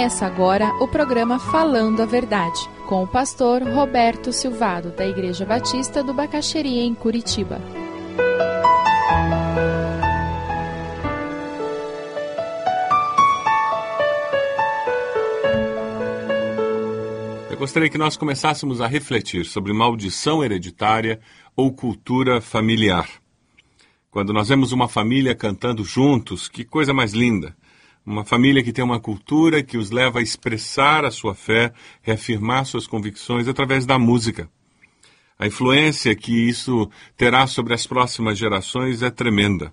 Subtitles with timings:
[0.00, 6.02] Começa agora o programa Falando a Verdade, com o pastor Roberto Silvado, da Igreja Batista
[6.02, 7.60] do Bacaxeria, em Curitiba.
[17.50, 21.20] Eu gostaria que nós começássemos a refletir sobre maldição hereditária
[21.54, 23.06] ou cultura familiar.
[24.10, 27.54] Quando nós vemos uma família cantando juntos, que coisa mais linda!
[28.04, 31.72] Uma família que tem uma cultura que os leva a expressar a sua fé,
[32.02, 34.50] reafirmar suas convicções através da música.
[35.38, 39.72] A influência que isso terá sobre as próximas gerações é tremenda.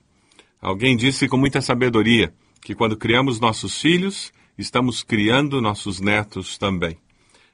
[0.61, 6.97] Alguém disse com muita sabedoria que quando criamos nossos filhos, estamos criando nossos netos também.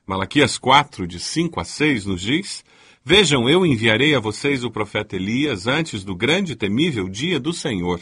[0.06, 2.64] Malaquias 4, de 5 a 6, nos diz:
[3.06, 7.54] Vejam, eu enviarei a vocês o profeta Elias antes do grande e temível dia do
[7.54, 8.02] Senhor.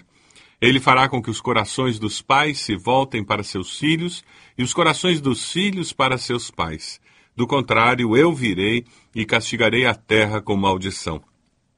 [0.62, 4.24] Ele fará com que os corações dos pais se voltem para seus filhos
[4.56, 7.02] e os corações dos filhos para seus pais.
[7.36, 11.20] Do contrário, eu virei e castigarei a terra com maldição.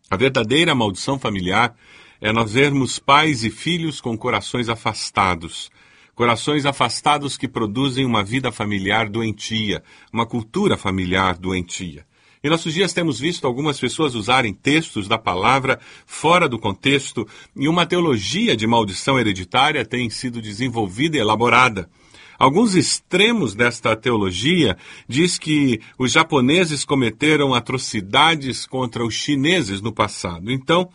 [0.10, 1.74] A verdadeira maldição familiar
[2.20, 5.72] é nós vermos pais e filhos com corações afastados.
[6.14, 9.82] Corações afastados que produzem uma vida familiar doentia,
[10.12, 12.06] uma cultura familiar doentia.
[12.46, 17.70] Em nossos dias temos visto algumas pessoas usarem textos da palavra fora do contexto e
[17.70, 21.90] uma teologia de maldição hereditária tem sido desenvolvida e elaborada.
[22.38, 24.76] Alguns extremos desta teologia
[25.08, 30.52] diz que os japoneses cometeram atrocidades contra os chineses no passado.
[30.52, 30.90] Então,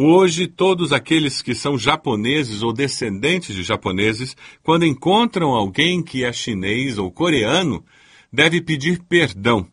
[0.00, 6.32] Hoje, todos aqueles que são japoneses ou descendentes de japoneses, quando encontram alguém que é
[6.32, 7.84] chinês ou coreano,
[8.32, 9.66] deve pedir perdão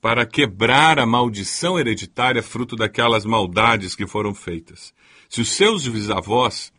[0.00, 4.94] para quebrar a maldição hereditária fruto daquelas maldades que foram feitas.
[5.28, 6.72] Se os seus bisavós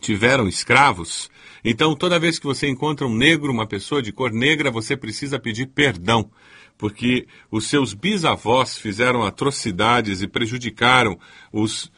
[0.00, 1.30] tiveram escravos,
[1.64, 5.38] então toda vez que você encontra um negro, uma pessoa de cor negra, você precisa
[5.38, 6.30] pedir perdão,
[6.76, 11.18] porque os seus bisavós fizeram atrocidades e prejudicaram
[11.52, 11.90] os,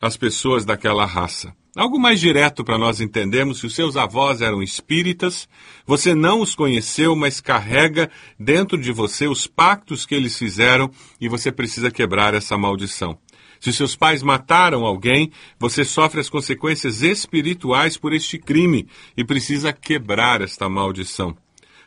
[0.00, 1.54] as pessoas daquela raça.
[1.76, 5.48] Algo mais direto para nós entendermos: se os seus avós eram espíritas,
[5.86, 11.28] você não os conheceu, mas carrega dentro de você os pactos que eles fizeram e
[11.28, 13.16] você precisa quebrar essa maldição.
[13.60, 19.72] Se seus pais mataram alguém, você sofre as consequências espirituais por este crime e precisa
[19.72, 21.36] quebrar esta maldição.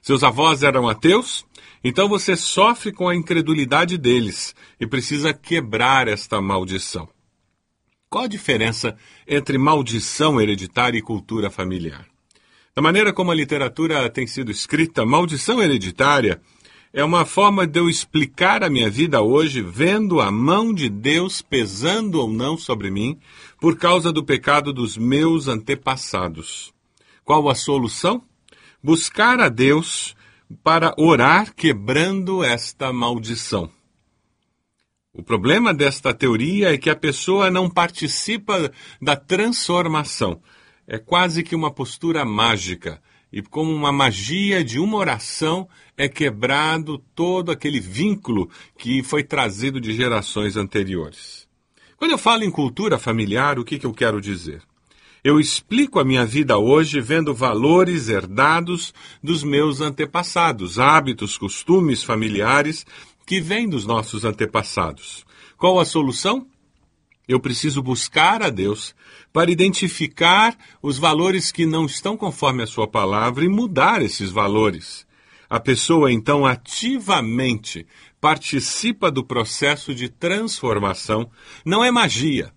[0.02, 1.46] Seus avós eram ateus?
[1.84, 7.10] Então você sofre com a incredulidade deles e precisa quebrar esta maldição.
[8.14, 8.96] Qual a diferença
[9.28, 12.06] entre maldição hereditária e cultura familiar?
[12.76, 16.40] Da maneira como a literatura tem sido escrita, maldição hereditária
[16.94, 21.42] é uma forma de eu explicar a minha vida hoje vendo a mão de Deus
[21.42, 23.18] pesando ou não sobre mim
[23.60, 26.72] por causa do pecado dos meus antepassados.
[27.26, 28.22] Qual a solução?
[28.84, 30.16] Buscar a Deus
[30.64, 33.72] para orar quebrando esta maldição.
[35.16, 40.42] O problema desta teoria é que a pessoa não participa da transformação.
[40.88, 43.00] É quase que uma postura mágica.
[43.32, 49.80] E como uma magia de uma oração é quebrado todo aquele vínculo que foi trazido
[49.80, 51.48] de gerações anteriores.
[51.96, 54.64] Quando eu falo em cultura familiar, o que, que eu quero dizer?
[55.24, 58.94] Eu explico a minha vida hoje vendo valores herdados
[59.24, 62.86] dos meus antepassados, hábitos, costumes familiares
[63.26, 65.26] que vem dos nossos antepassados.
[65.58, 66.48] Qual a solução?
[67.28, 68.94] Eu preciso buscar a Deus
[69.32, 75.08] para identificar os valores que não estão conforme a Sua palavra e mudar esses valores.
[75.50, 77.88] A pessoa, então, ativamente
[78.20, 81.30] participa do processo de transformação.
[81.66, 82.52] Não é magia.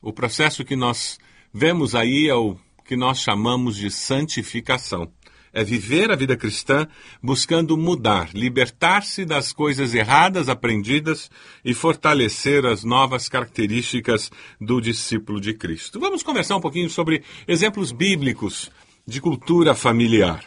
[0.00, 1.18] O processo que nós
[1.52, 5.10] vemos aí é o que nós chamamos de santificação
[5.52, 6.86] é viver a vida cristã
[7.22, 11.30] buscando mudar, libertar-se das coisas erradas aprendidas
[11.64, 14.30] e fortalecer as novas características
[14.60, 16.00] do discípulo de Cristo.
[16.00, 18.70] Vamos conversar um pouquinho sobre exemplos bíblicos
[19.06, 20.44] de cultura familiar.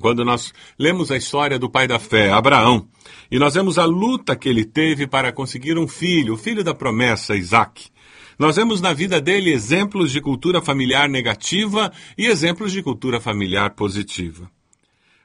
[0.00, 2.88] Quando nós lemos a história do pai da fé, Abraão,
[3.30, 6.74] e nós vemos a luta que ele teve para conseguir um filho, o filho da
[6.74, 7.92] promessa, Isaac.
[8.38, 13.70] Nós vemos na vida dele exemplos de cultura familiar negativa e exemplos de cultura familiar
[13.70, 14.50] positiva.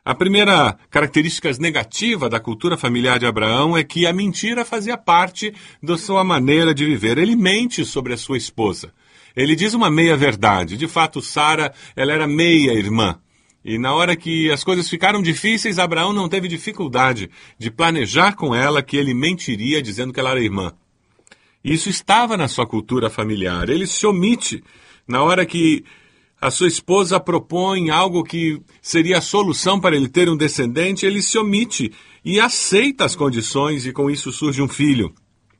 [0.05, 5.53] A primeira característica negativa da cultura familiar de Abraão é que a mentira fazia parte
[5.83, 7.17] da sua maneira de viver.
[7.17, 8.93] Ele mente sobre a sua esposa.
[9.35, 10.77] Ele diz uma meia-verdade.
[10.77, 13.19] De fato, Sara, ela era meia-irmã.
[13.63, 18.55] E na hora que as coisas ficaram difíceis, Abraão não teve dificuldade de planejar com
[18.55, 20.73] ela que ele mentiria dizendo que ela era irmã.
[21.63, 23.69] Isso estava na sua cultura familiar.
[23.69, 24.63] Ele se omite
[25.07, 25.83] na hora que
[26.41, 31.21] a sua esposa propõe algo que seria a solução para ele ter um descendente, ele
[31.21, 31.91] se omite
[32.23, 35.13] e aceita as condições, e com isso surge um filho,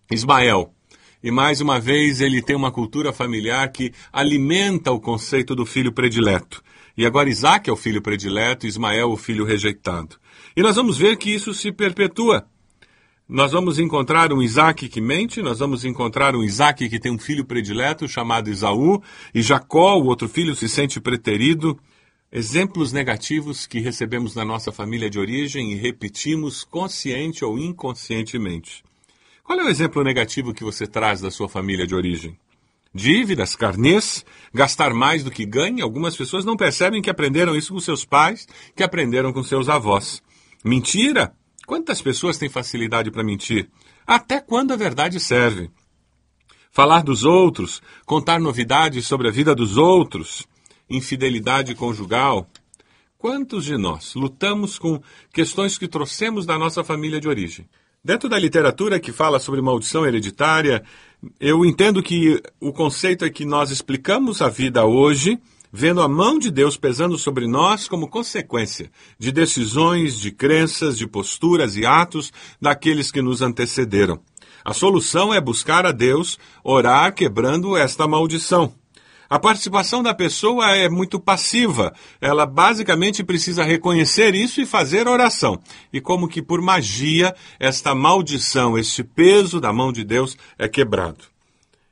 [0.10, 0.74] Ismael.
[1.22, 5.92] E mais uma vez ele tem uma cultura familiar que alimenta o conceito do filho
[5.92, 6.64] predileto.
[6.98, 10.16] E agora Isaac é o filho predileto, Ismael o filho rejeitado.
[10.56, 12.46] E nós vamos ver que isso se perpetua.
[13.32, 17.20] Nós vamos encontrar um Isaac que mente, nós vamos encontrar um Isaac que tem um
[17.20, 19.04] filho predileto chamado Isaú,
[19.36, 21.80] e Jacó, o outro filho, se sente preterido.
[22.32, 28.84] Exemplos negativos que recebemos na nossa família de origem e repetimos consciente ou inconscientemente.
[29.44, 32.36] Qual é o exemplo negativo que você traz da sua família de origem?
[32.92, 35.84] Dívidas, carnês, gastar mais do que ganha.
[35.84, 40.20] Algumas pessoas não percebem que aprenderam isso com seus pais, que aprenderam com seus avós.
[40.66, 41.32] Mentira.
[41.70, 43.70] Quantas pessoas têm facilidade para mentir?
[44.08, 45.70] Até quando a verdade serve?
[46.72, 50.48] Falar dos outros, contar novidades sobre a vida dos outros,
[50.90, 52.50] infidelidade conjugal.
[53.20, 55.00] Quantos de nós lutamos com
[55.32, 57.70] questões que trouxemos da nossa família de origem?
[58.04, 60.84] Dentro da literatura que fala sobre maldição hereditária,
[61.40, 65.40] eu entendo que o conceito é que nós explicamos a vida hoje
[65.72, 71.08] vendo a mão de Deus pesando sobre nós como consequência de decisões, de crenças, de
[71.08, 72.32] posturas e atos
[72.62, 74.20] daqueles que nos antecederam.
[74.64, 78.74] A solução é buscar a Deus, orar quebrando esta maldição.
[79.30, 81.94] A participação da pessoa é muito passiva.
[82.20, 85.60] Ela basicamente precisa reconhecer isso e fazer oração.
[85.94, 91.39] E como que por magia, esta maldição, este peso da mão de Deus é quebrado.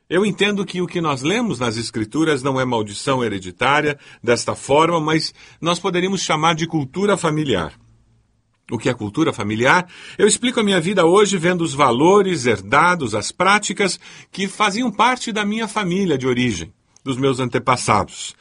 [0.09, 5.01] Eu entendo que o que nós lemos nas Escrituras não é maldição hereditária desta forma,
[5.01, 7.73] mas nós poderíamos chamar de cultura familiar.
[8.71, 9.85] O que é cultura familiar?
[10.17, 13.99] Eu explico a minha vida hoje vendo os valores herdados, as práticas
[14.31, 18.33] que faziam parte da minha família de origem dos meus antepassados.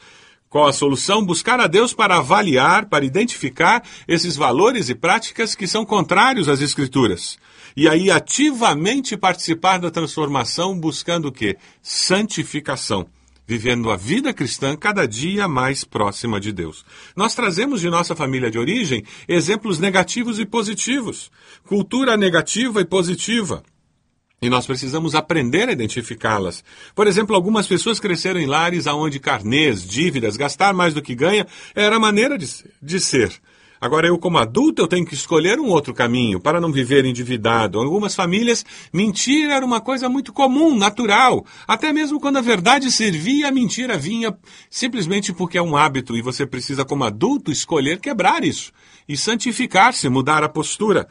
[0.49, 1.25] Qual a solução?
[1.25, 6.61] Buscar a Deus para avaliar, para identificar esses valores e práticas que são contrários às
[6.61, 7.37] Escrituras.
[7.75, 11.57] E aí ativamente participar da transformação, buscando o quê?
[11.81, 13.07] Santificação.
[13.45, 16.85] Vivendo a vida cristã cada dia mais próxima de Deus.
[17.15, 21.31] Nós trazemos de nossa família de origem exemplos negativos e positivos.
[21.65, 23.63] Cultura negativa e positiva.
[24.39, 26.63] E nós precisamos aprender a identificá-las.
[26.93, 31.47] Por exemplo, algumas pessoas cresceram em lares onde carnês, dívidas, gastar mais do que ganha
[31.73, 32.47] era a maneira de,
[32.79, 33.31] de ser.
[33.81, 37.79] Agora, eu, como adulto, eu tenho que escolher um outro caminho para não viver endividado.
[37.79, 38.63] Em algumas famílias,
[38.93, 41.43] mentir era uma coisa muito comum, natural.
[41.67, 44.37] Até mesmo quando a verdade servia, a mentira vinha
[44.69, 48.71] simplesmente porque é um hábito e você precisa, como adulto, escolher quebrar isso
[49.09, 51.07] e santificar-se, mudar a postura.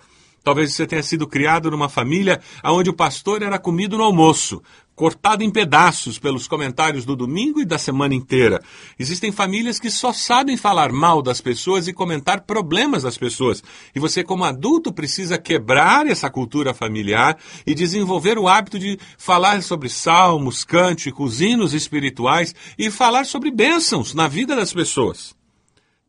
[0.47, 4.63] Talvez você tenha sido criado numa família onde o pastor era comido no almoço,
[4.95, 8.63] cortado em pedaços pelos comentários do domingo e da semana inteira.
[8.97, 13.61] Existem famílias que só sabem falar mal das pessoas e comentar problemas das pessoas.
[13.93, 19.65] E você, como adulto, precisa quebrar essa cultura familiar e desenvolver o hábito de falar
[19.65, 25.36] sobre salmos, cânticos, hinos espirituais e falar sobre bênçãos na vida das pessoas.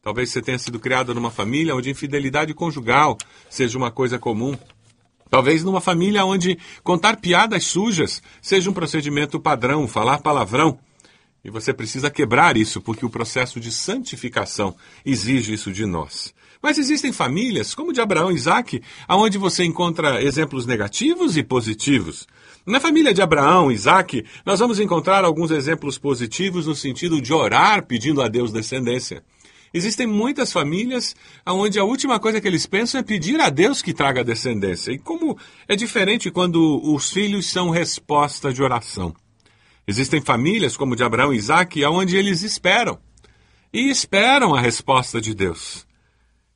[0.01, 3.17] Talvez você tenha sido criado numa família onde infidelidade conjugal
[3.49, 4.57] seja uma coisa comum.
[5.29, 10.79] Talvez numa família onde contar piadas sujas seja um procedimento padrão, falar palavrão.
[11.43, 16.33] E você precisa quebrar isso, porque o processo de santificação exige isso de nós.
[16.62, 22.27] Mas existem famílias, como de Abraão e Isaac, onde você encontra exemplos negativos e positivos.
[22.65, 27.31] Na família de Abraão e Isaac, nós vamos encontrar alguns exemplos positivos no sentido de
[27.31, 29.24] orar pedindo a Deus descendência.
[29.74, 33.93] Existem muitas famílias onde a última coisa que eles pensam é pedir a Deus que
[33.93, 34.91] traga descendência.
[34.91, 39.13] E como é diferente quando os filhos são resposta de oração.
[39.88, 43.00] Existem famílias, como de Abraão e Isaac, onde eles esperam.
[43.71, 45.88] E esperam a resposta de Deus.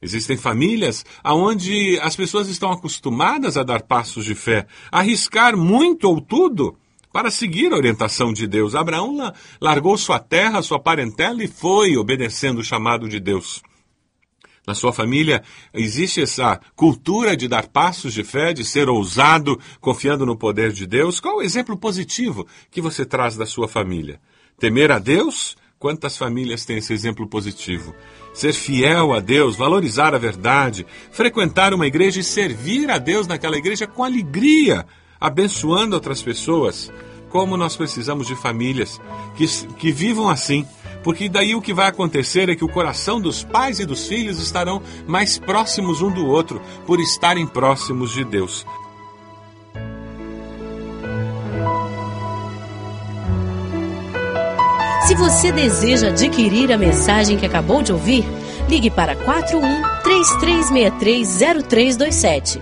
[0.02, 6.20] Existem famílias onde as pessoas estão acostumadas a dar passos de fé, arriscar muito ou
[6.20, 6.76] tudo
[7.12, 8.76] para seguir a orientação de Deus.
[8.76, 9.18] Abraão
[9.60, 13.62] largou sua terra, sua parentela e foi obedecendo o chamado de Deus.
[14.66, 20.26] Na sua família existe essa cultura de dar passos de fé, de ser ousado, confiando
[20.26, 21.20] no poder de Deus.
[21.20, 24.20] Qual o exemplo positivo que você traz da sua família?
[24.60, 25.58] Temer a Deus?
[25.80, 27.96] Quantas famílias têm esse exemplo positivo?
[28.36, 33.58] Ser fiel a Deus, valorizar a verdade, frequentar uma igreja e servir a Deus naquela
[33.58, 34.86] igreja com alegria,
[35.22, 36.92] abençoando outras pessoas.
[37.30, 39.00] Como nós precisamos de famílias
[39.38, 39.48] que,
[39.78, 40.66] que vivam assim,
[41.04, 44.40] porque daí o que vai acontecer é que o coração dos pais e dos filhos
[44.40, 48.66] estarão mais próximos um do outro, por estarem próximos de Deus.
[55.08, 58.24] Se você deseja adquirir a mensagem que acabou de ouvir,
[58.70, 62.62] ligue para 41 33630327.